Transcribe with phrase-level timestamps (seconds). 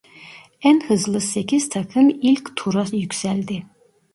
[0.63, 3.63] En hızlı sekiz takım ilk tura yükseldi.